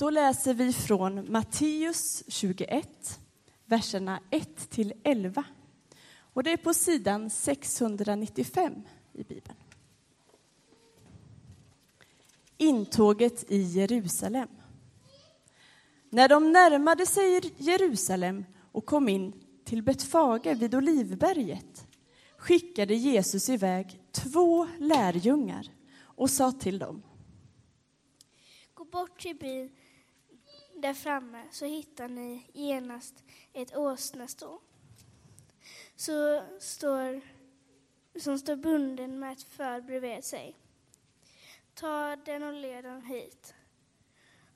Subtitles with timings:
[0.00, 3.20] Då läser vi från Matteus 21,
[3.64, 5.44] verserna 1 till 11.
[6.18, 8.82] Och det är på sidan 695
[9.12, 9.56] i Bibeln.
[12.56, 14.48] Intåget i Jerusalem.
[16.10, 19.32] När de närmade sig Jerusalem och kom in
[19.64, 21.86] till Betfage vid Olivberget
[22.36, 25.66] skickade Jesus iväg två lärjungar
[25.98, 27.02] och sa till dem.
[28.74, 29.70] Gå bort till byn
[30.80, 34.60] där framme så hittar ni genast ett åsnestå
[36.00, 37.20] så står,
[38.18, 40.56] som står bunden med ett föl bredvid sig.
[41.74, 43.54] Ta den och led den hit.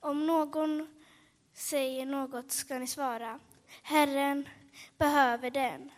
[0.01, 0.89] Om någon
[1.53, 3.41] säger något ska ni svara.
[3.83, 4.49] Herren
[4.99, 5.93] behöver den.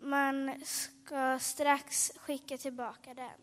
[0.00, 3.40] Man ska strax skicka tillbaka den.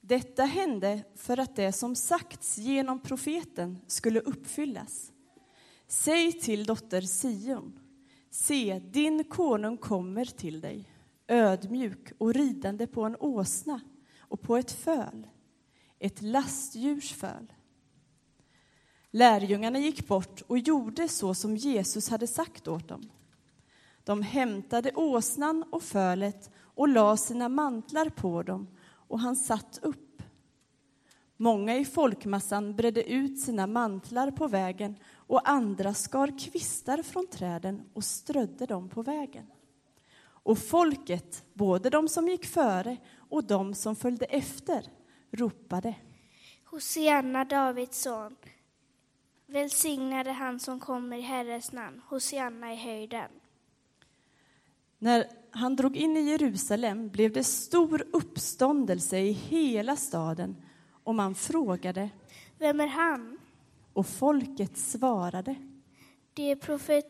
[0.00, 5.12] Detta hände för att det som sagts genom profeten skulle uppfyllas.
[5.88, 7.78] Säg till dotter Sion,
[8.30, 10.92] se, din konung kommer till dig,
[11.28, 13.80] ödmjuk och ridande på en åsna
[14.18, 15.26] och på ett föl,
[15.98, 17.52] ett lastdjurs föl.
[19.10, 23.10] Lärjungarna gick bort och gjorde så som Jesus hade sagt åt dem.
[24.04, 28.66] De hämtade åsnan och fölet och la sina mantlar på dem
[29.10, 30.22] och han satt upp.
[31.36, 37.82] Många i folkmassan bredde ut sina mantlar på vägen och andra skar kvistar från träden
[37.92, 39.46] och strödde dem på vägen.
[40.22, 44.84] Och folket, både de som gick före och de som följde efter,
[45.30, 45.94] ropade.
[46.64, 48.36] Hosianna, Davids son.
[49.46, 52.02] Välsignade han som kommer i Herrens namn.
[52.08, 53.30] Hosianna i höjden.
[55.02, 60.56] När han drog in i Jerusalem blev det stor uppståndelse i hela staden
[61.04, 62.10] och man frågade.
[62.58, 63.38] Vem är han?
[63.92, 65.54] Och folket svarade.
[66.34, 67.06] Det är profet,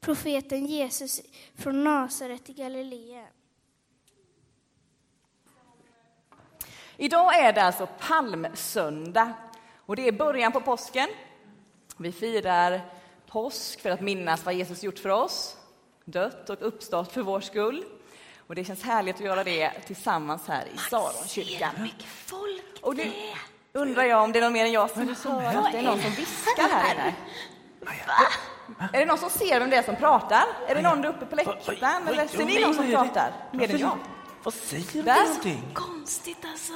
[0.00, 1.22] profeten Jesus
[1.54, 3.26] från Nasaret i Galileen.
[6.96, 9.32] Idag är det alltså palmsöndag
[9.76, 11.08] och det är början på påsken.
[11.96, 12.80] Vi firar
[13.26, 15.56] påsk för att minnas vad Jesus gjort för oss,
[16.04, 17.84] dött och uppstått för vår skull.
[18.46, 21.74] Och det känns härligt att göra det tillsammans här i Saronkyrkan.
[21.82, 23.12] mycket folk Och nu
[23.72, 26.00] undrar jag om det är någon mer än jag som hör att det är någon
[26.02, 27.14] som viskar här inne.
[28.92, 30.44] Är det någon som ser vem det är som pratar?
[30.68, 32.08] Är det någon där uppe på läktaren?
[32.08, 33.32] Eller ser ni någon som pratar?
[33.52, 33.98] Mer än jag.
[34.42, 35.62] Vad säger du någonting?
[35.74, 36.72] Konstigt alltså.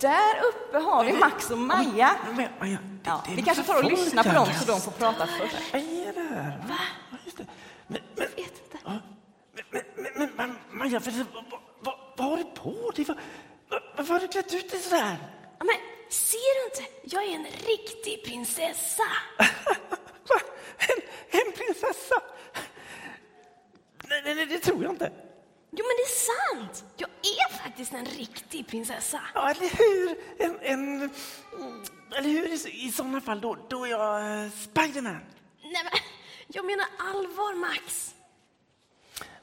[0.00, 2.10] Där uppe har vi Max och Maja.
[2.36, 5.72] Det, Ja, det vi kanske tar och lyssnar på dem så de får prata först.
[5.72, 6.64] Vad är det här?
[6.68, 6.74] Va?
[7.10, 7.46] Ja, just det.
[7.86, 8.78] Men, men, Vet inte.
[8.84, 8.92] ja,
[9.70, 9.82] men,
[10.16, 11.44] men, men, men Maja, vad,
[11.80, 13.06] vad, vad har du på dig?
[13.96, 15.16] Varför har du klätt ut dig sådär?
[15.58, 15.76] Ja, men
[16.08, 16.92] ser du inte?
[17.16, 19.02] Jag är en riktig prinsessa.
[20.80, 21.02] En,
[21.40, 22.22] en prinsessa?
[24.08, 25.12] Nej, nej, nej, det tror jag inte.
[25.70, 26.84] Jo, men det är sant.
[26.96, 29.20] Jag är faktiskt en riktig prinsessa.
[29.34, 30.18] Ja, eller hur?
[30.38, 31.84] En, en, mm,
[32.16, 32.48] eller hur?
[32.48, 35.20] I, i sådana fall, då, då är jag uh, Spiderman.
[35.62, 35.92] Nej, men
[36.48, 38.14] jag menar allvar, Max.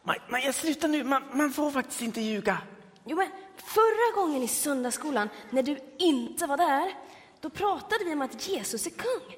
[0.06, 1.04] Maj- Maja, sluta nu.
[1.04, 2.58] Man, man får faktiskt inte ljuga.
[3.06, 3.28] Jo, men
[3.58, 6.94] förra gången i söndagsskolan, när du inte var där,
[7.42, 9.36] då pratade vi om att Jesus är kung.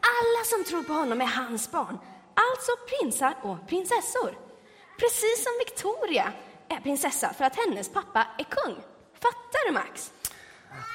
[0.00, 1.98] Alla som tror på honom är hans barn,
[2.34, 4.38] alltså prinsar och prinsessor.
[4.98, 6.32] Precis som Victoria
[6.68, 8.74] är prinsessa för att hennes pappa är kung.
[9.20, 10.12] Fattar du, Max?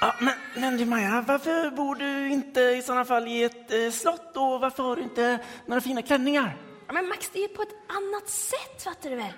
[0.01, 3.91] Ja, men, men du Maja, varför bor du inte i sådana fall i ett eh,
[3.91, 6.57] slott och varför har du inte några fina klänningar?
[6.93, 9.33] Men Max, det är på ett annat sätt, fattar du väl?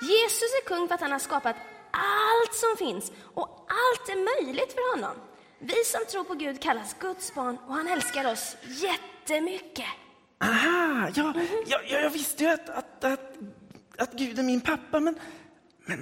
[0.00, 1.56] Jesus är kung för att han har skapat
[1.90, 5.16] allt som finns och allt är möjligt för honom.
[5.58, 9.86] Vi som tror på Gud kallas Guds barn och han älskar oss jättemycket.
[10.40, 11.34] Aha, ja,
[11.66, 13.36] ja, ja jag visste ju att, att, att,
[13.98, 15.18] att Gud är min pappa, men,
[15.86, 16.00] men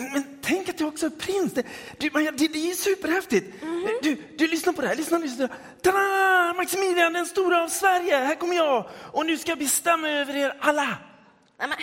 [0.00, 0.29] men, men
[0.80, 1.52] jag också är prins.
[1.52, 1.66] Det,
[1.98, 3.62] du, Maja, det, det är superhäftigt.
[4.02, 4.96] Du, du, lyssna på det här.
[4.96, 5.48] Lyssna, lyssna.
[5.82, 6.54] Tada!
[6.56, 8.88] Maximilian den stora av Sverige, här kommer jag.
[9.12, 10.98] Och nu ska jag bestämma över er alla.
[11.58, 11.78] Nej, men,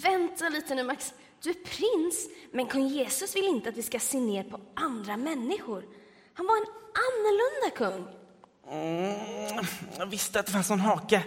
[0.00, 1.12] vänta lite nu, Max.
[1.42, 5.16] Du är prins, men kung Jesus vill inte att vi ska se ner på andra
[5.16, 5.84] människor.
[6.34, 6.66] Han var en
[7.06, 8.14] annorlunda kung.
[8.70, 9.66] Mm,
[9.98, 11.24] jag visste att det fanns en hake.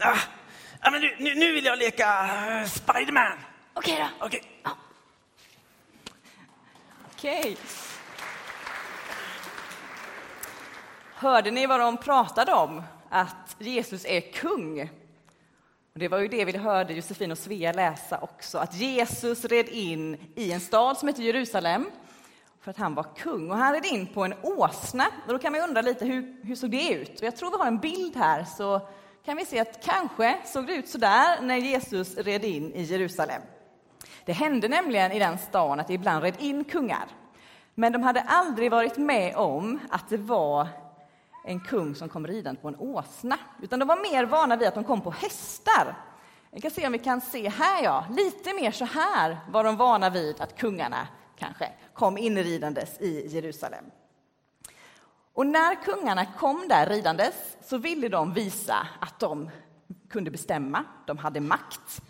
[0.00, 3.38] Ah, men nu, nu, vill jag leka uh, Spiderman.
[3.74, 4.26] Okej då.
[4.26, 4.42] Okej.
[4.62, 4.70] Ja.
[7.24, 7.56] Okej.
[11.14, 12.82] Hörde ni vad de pratade om?
[13.08, 14.82] Att Jesus är kung.
[15.92, 19.68] Och det var ju det vi hörde Josefin och Svea läsa också, att Jesus red
[19.68, 21.90] in i en stad som heter Jerusalem
[22.60, 23.50] för att han var kung.
[23.50, 25.06] Och han red in på en åsna.
[25.26, 27.20] Och då kan man undra lite hur, hur såg det ut?
[27.20, 28.88] Och jag tror vi har en bild här så
[29.24, 32.82] kan vi se att kanske såg det ut så där när Jesus red in i
[32.82, 33.42] Jerusalem.
[34.24, 37.06] Det hände nämligen i den stan att det ibland red in kungar.
[37.74, 40.68] Men de hade aldrig varit med om att det var
[41.44, 44.74] en kung som kom ridande på en åsna, utan de var mer vana vid att
[44.74, 45.94] de kom på hästar.
[46.50, 48.04] Vi kan se om vi kan se här, ja.
[48.10, 53.84] Lite mer så här var de vana vid att kungarna kanske kom inridandes i Jerusalem.
[55.32, 59.50] Och när kungarna kom där ridandes så ville de visa att de
[60.10, 62.02] kunde bestämma, de hade makt.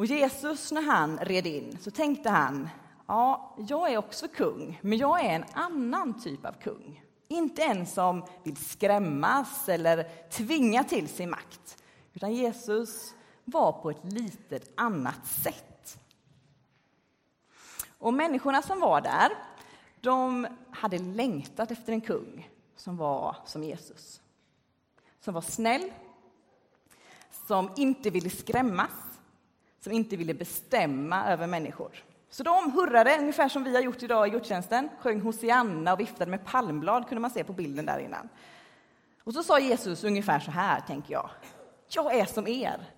[0.00, 2.68] Och Jesus, när han red in, så tänkte han,
[3.06, 7.04] ja, jag är också kung, men jag är en annan typ av kung.
[7.28, 11.82] Inte en som vill skrämmas eller tvinga till sin makt,
[12.12, 13.14] utan Jesus
[13.44, 15.98] var på ett litet annat sätt.
[17.98, 19.30] Och människorna som var där,
[20.00, 24.20] de hade längtat efter en kung som var som Jesus.
[25.20, 25.92] Som var snäll,
[27.46, 29.09] som inte ville skrämmas,
[29.80, 32.04] som inte ville bestämma över människor.
[32.30, 36.30] Så de hurrade, ungefär som vi har gjort idag i gudstjänsten, sjöng Hosianna och viftade
[36.30, 38.28] med palmblad, kunde man se på bilden där innan.
[39.24, 41.30] Och så sa Jesus ungefär så här, tänker jag.
[41.88, 42.90] Jag är som er.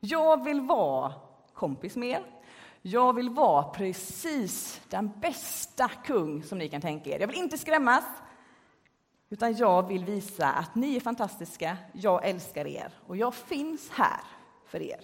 [0.00, 1.12] Jag vill vara
[1.54, 2.22] kompis med er.
[2.82, 7.20] Jag vill vara precis den bästa kung som ni kan tänka er.
[7.20, 8.04] Jag vill inte skrämmas,
[9.30, 14.20] utan jag vill visa att ni är fantastiska, jag älskar er och jag finns här
[14.66, 15.00] för er.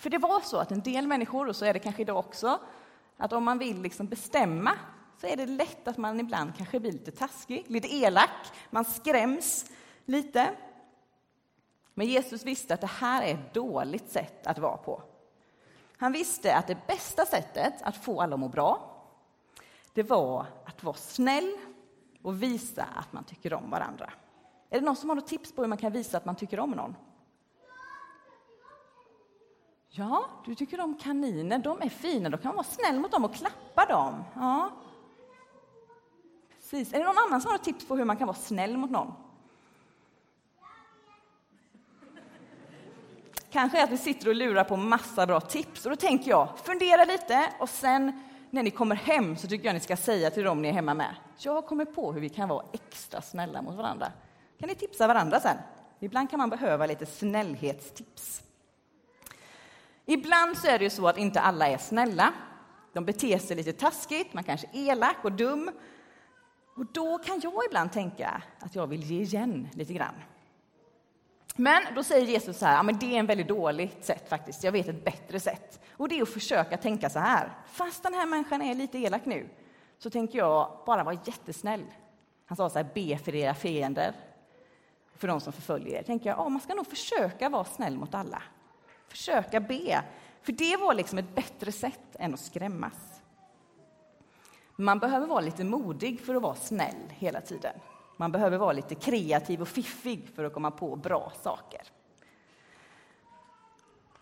[0.00, 2.58] För det var så att en del människor, och så är det kanske idag också,
[3.16, 4.72] att om man vill liksom bestämma
[5.20, 8.30] så är det lätt att man ibland kanske blir lite taskig, lite elak,
[8.70, 9.70] man skräms
[10.04, 10.50] lite.
[11.94, 15.02] Men Jesus visste att det här är ett dåligt sätt att vara på.
[15.96, 19.02] Han visste att det bästa sättet att få alla att må bra,
[19.94, 21.56] det var att vara snäll
[22.22, 24.12] och visa att man tycker om varandra.
[24.70, 26.60] Är det någon som har något tips på hur man kan visa att man tycker
[26.60, 26.96] om någon?
[29.92, 33.24] Ja, du tycker om kaniner, de är fina, då kan man vara snäll mot dem
[33.24, 34.24] och klappa dem.
[34.34, 34.70] Ja.
[36.54, 36.92] Precis.
[36.92, 38.90] Är det någon annan som har ett tips på hur man kan vara snäll mot
[38.90, 39.12] någon?
[43.50, 45.84] Kanske att vi sitter och lurar på massa bra tips.
[45.86, 49.74] Och då tänker jag, fundera lite och sen när ni kommer hem så tycker jag
[49.74, 51.14] ni ska säga till dem ni är hemma med.
[51.38, 54.12] Jag har kommit på hur vi kan vara extra snälla mot varandra.
[54.58, 55.56] Kan ni tipsa varandra sen?
[56.00, 58.42] Ibland kan man behöva lite snällhetstips.
[60.06, 62.32] Ibland så är det ju så att inte alla är snälla.
[62.92, 65.70] De beter sig lite taskigt, man kanske är elak och dum.
[66.76, 70.14] Och då kan jag ibland tänka att jag vill ge igen lite grann.
[71.56, 74.64] Men då säger Jesus så här, ja, men det är en väldigt dåligt sätt faktiskt,
[74.64, 75.80] jag vet ett bättre sätt.
[75.96, 79.24] Och det är att försöka tänka så här, fast den här människan är lite elak
[79.24, 79.48] nu,
[79.98, 81.84] så tänker jag bara vara jättesnäll.
[82.46, 84.14] Han sa så här, be för era fiender,
[85.16, 86.02] för de som förföljer er.
[86.02, 88.42] Tänker jag, ja, man ska nog försöka vara snäll mot alla.
[89.10, 90.02] Försöka be,
[90.42, 93.22] för det var liksom ett bättre sätt än att skrämmas.
[94.76, 97.74] Man behöver vara lite modig för att vara snäll hela tiden.
[98.16, 101.80] Man behöver vara lite kreativ och fiffig för att komma på bra saker.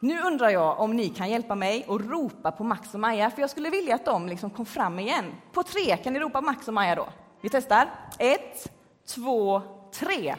[0.00, 3.41] Nu undrar jag om ni kan hjälpa mig att ropa på Max och Maja, för
[3.41, 5.25] jag skulle vilja att de liksom kom fram igen.
[5.52, 7.08] På tre, kan ni ropa Max och Maja då?
[7.41, 7.91] Vi testar.
[8.19, 8.72] Ett,
[9.06, 10.36] två, tre.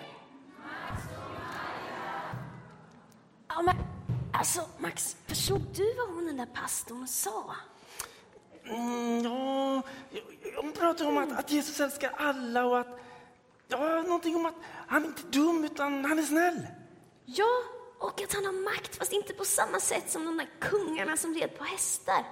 [0.58, 1.04] Max
[3.58, 3.89] och Maja.
[4.40, 7.56] Alltså, Max, förstod du vad hon den där pastorn sa?
[8.66, 9.82] Mm, ja,
[10.62, 13.00] hon pratar om att, att Jesus älskar alla och att
[13.68, 14.56] Ja, någonting om att
[14.88, 16.68] han är inte dum, utan han är snäll.
[17.26, 17.64] Ja,
[18.00, 21.36] och att han har makt, fast inte på samma sätt som de där kungarna som
[21.36, 22.24] red på hästar.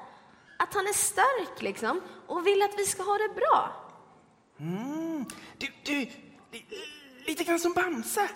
[0.58, 3.72] Att han är stark, liksom, och vill att vi ska ha det bra.
[4.60, 5.26] Mm.
[5.58, 6.10] Du, du,
[7.26, 8.30] lite grann som Bamse.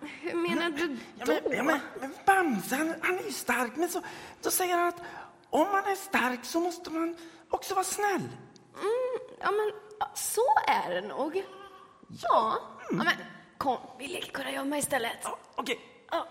[0.00, 0.94] Hur menar du då?
[1.18, 4.02] Ja, men, ja, men, men Bamse, han, han, är ju stark, men så,
[4.42, 5.02] då säger han att
[5.50, 7.16] om man är stark så måste man
[7.50, 8.28] också vara snäll.
[8.74, 9.72] Mm, ja, men
[10.14, 11.44] så är det nog.
[12.22, 12.58] Ja.
[12.90, 12.98] Mm.
[12.98, 13.26] ja men,
[13.58, 15.18] kom, vi leker kurragömma istället.
[15.22, 15.74] Ja, Okej.
[15.74, 15.86] Okay.
[16.10, 16.26] Ja.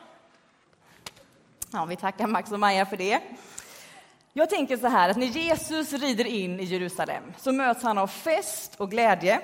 [1.72, 3.22] ja, vi tackar Max och Maja för det.
[4.34, 8.08] Jag tänker så här att när Jesus rider in i Jerusalem så möts han av
[8.08, 9.42] fest och glädje.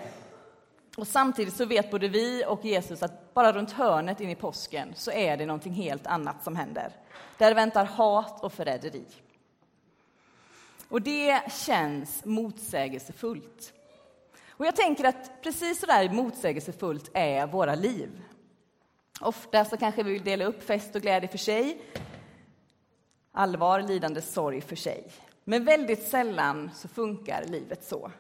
[0.97, 4.93] Och samtidigt så vet både vi och Jesus att bara runt hörnet in i påsken
[4.95, 6.91] så är det någonting helt annat som händer.
[7.37, 9.05] Där väntar hat och förräderi.
[10.89, 13.73] Och det känns motsägelsefullt.
[14.49, 18.21] Och jag tänker att precis så där motsägelsefullt är våra liv.
[19.21, 21.81] Ofta så kanske vi vill dela upp fest och glädje för sig,
[23.31, 25.11] allvar, lidande, sorg för sig.
[25.43, 28.11] Men väldigt sällan så funkar livet så.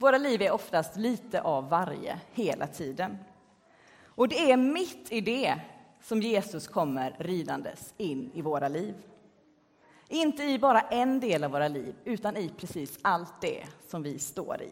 [0.00, 3.18] Våra liv är oftast lite av varje, hela tiden.
[4.04, 5.60] Och det är mitt i det
[6.02, 8.94] som Jesus kommer ridandes in i våra liv.
[10.08, 14.18] Inte i bara en del av våra liv, utan i precis allt det som vi
[14.18, 14.70] står i.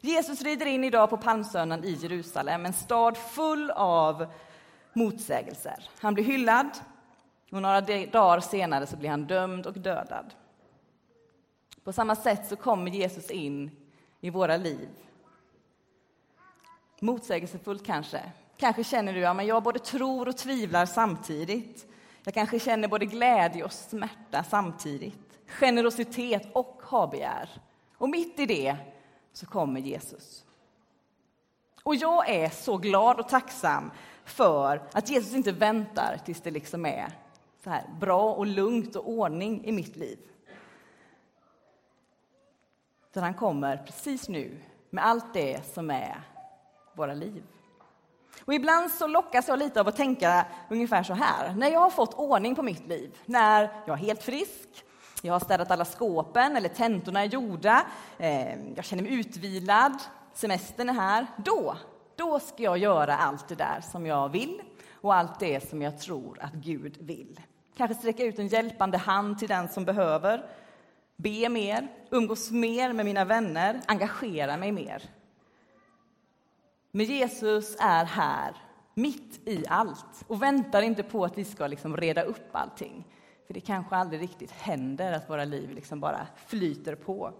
[0.00, 4.26] Jesus rider in idag på palmsöndagen i Jerusalem, en stad full av
[4.92, 5.90] motsägelser.
[5.98, 6.70] Han blir hyllad
[7.50, 10.34] och några dagar senare så blir han dömd och dödad.
[11.84, 13.70] På samma sätt så kommer Jesus in
[14.20, 14.88] i våra liv.
[17.00, 18.32] Motsägelsefullt kanske.
[18.56, 21.86] Kanske känner du att ja, jag både tror och tvivlar samtidigt.
[22.24, 25.38] Jag kanske känner både glädje och smärta samtidigt.
[25.46, 27.50] Generositet och habegär.
[27.98, 28.76] Och mitt i det
[29.32, 30.44] så kommer Jesus.
[31.82, 33.90] Och jag är så glad och tacksam
[34.24, 37.12] för att Jesus inte väntar tills det liksom är
[37.64, 40.18] så här bra och lugnt och ordning i mitt liv.
[43.10, 44.58] Utan han kommer precis nu
[44.90, 46.22] med allt det som är
[46.94, 47.44] våra liv.
[48.44, 51.54] Och ibland så lockas jag lite av att tänka ungefär så här.
[51.54, 54.68] När jag har fått ordning på mitt liv, när jag är helt frisk,
[55.22, 57.86] jag har städat alla skåpen eller tentorna är gjorda,
[58.18, 59.92] eh, jag känner mig utvilad,
[60.34, 61.26] semestern är här.
[61.36, 61.76] Då,
[62.16, 64.62] då ska jag göra allt det där som jag vill
[65.00, 67.40] och allt det som jag tror att Gud vill.
[67.76, 70.50] Kanske sträcka ut en hjälpande hand till den som behöver,
[71.18, 75.02] be mer, umgås mer med mina vänner, engagera mig mer.
[76.90, 78.56] Men Jesus är här,
[78.94, 83.04] mitt i allt och väntar inte på att vi ska liksom reda upp allting.
[83.46, 87.32] För det kanske aldrig riktigt händer att våra liv liksom bara flyter på.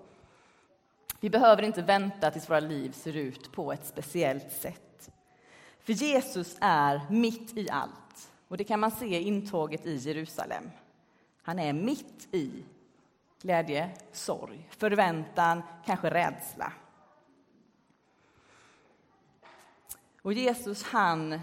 [1.21, 5.11] Vi behöver inte vänta tills våra liv ser ut på ett speciellt sätt.
[5.81, 8.31] För Jesus är mitt i allt.
[8.49, 10.71] Och det kan man se i intåget i Jerusalem.
[11.43, 12.65] Han är mitt i
[13.43, 16.73] glädje, sorg, förväntan, kanske rädsla.
[20.23, 21.41] Och Jesus han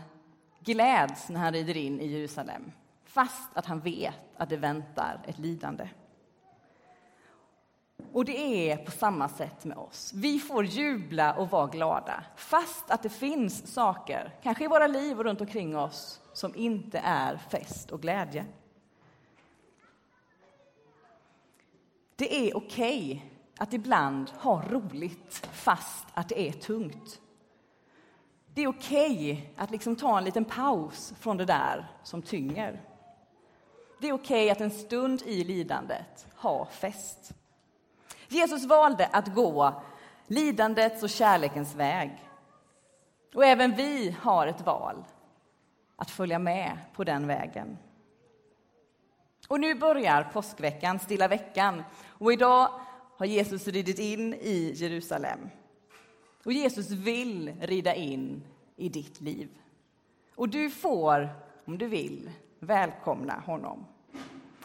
[0.59, 2.71] gläds när han rider in i Jerusalem
[3.05, 5.89] fast att han vet att det väntar ett lidande.
[8.11, 10.11] Och det är på samma sätt med oss.
[10.15, 15.17] Vi får jubla och vara glada fast att det finns saker, kanske i våra liv
[15.17, 18.45] och runt omkring oss som inte är fest och glädje.
[22.15, 27.21] Det är okej okay att ibland ha roligt fast att det är tungt.
[28.53, 32.81] Det är okej okay att liksom ta en liten paus från det där som tynger.
[34.01, 37.33] Det är okej okay att en stund i lidandet ha fest.
[38.27, 39.81] Jesus valde att gå
[40.27, 42.29] lidandets och kärlekens väg.
[43.33, 45.03] Och även vi har ett val
[45.95, 47.77] att följa med på den vägen.
[49.47, 51.83] Och nu börjar påskveckan, stilla veckan.
[52.07, 52.69] Och idag
[53.17, 55.49] har Jesus ridit in i Jerusalem.
[56.45, 58.43] Och Jesus vill rida in
[58.75, 59.49] i ditt liv.
[60.35, 61.29] Och du får,
[61.65, 63.85] om du vill, välkomna honom.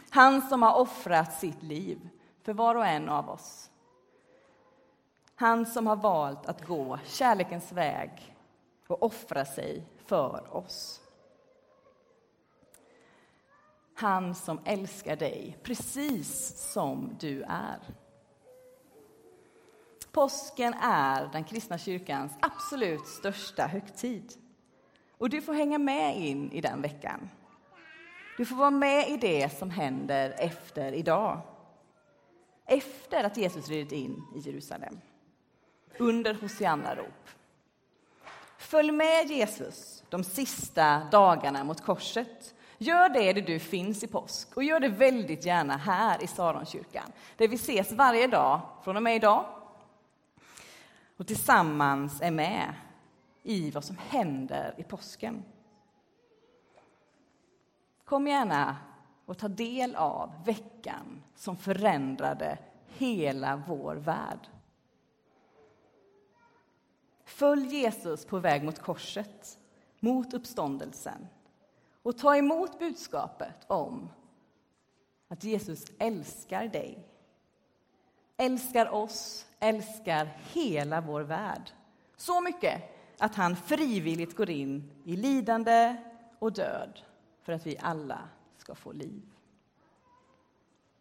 [0.09, 2.09] Han som har offrat sitt liv
[2.43, 3.69] för var och en av oss.
[5.35, 8.35] Han som har valt att gå kärlekens väg
[8.87, 11.00] och offra sig för oss.
[14.01, 17.79] Han som älskar dig precis som du är.
[20.11, 24.33] Påsken är den kristna kyrkans absolut största högtid.
[25.17, 27.29] Och du får hänga med in i den veckan.
[28.37, 31.41] Du får vara med i det som händer efter idag.
[32.65, 35.01] Efter att Jesus ridit in i Jerusalem.
[35.97, 37.29] Under Hosianna-rop.
[38.57, 42.53] Följ med Jesus de sista dagarna mot korset.
[42.83, 47.11] Gör det där du finns i påsk och gör det väldigt gärna här i Saronkyrkan
[47.37, 49.45] där vi ses varje dag från och med idag
[51.17, 52.73] och tillsammans är med
[53.43, 55.43] i vad som händer i påsken.
[58.05, 58.77] Kom gärna
[59.25, 62.57] och ta del av veckan som förändrade
[62.87, 64.47] hela vår värld.
[67.25, 69.59] Följ Jesus på väg mot korset,
[69.99, 71.27] mot uppståndelsen
[72.03, 74.09] och ta emot budskapet om
[75.27, 77.07] att Jesus älskar dig,
[78.37, 81.71] älskar oss, älskar hela vår värld.
[82.15, 82.83] Så mycket
[83.17, 85.95] att han frivilligt går in i lidande
[86.39, 86.99] och död
[87.41, 89.21] för att vi alla ska få liv.